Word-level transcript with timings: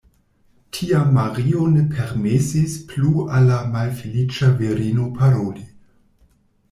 Tiam 0.77 1.11
Mario 1.17 1.67
ne 1.73 1.83
permesis 1.91 2.73
plu 2.93 3.13
al 3.35 3.45
la 3.51 3.59
malfeliĉa 3.75 4.51
virino 4.63 5.07
paroli. 5.21 5.67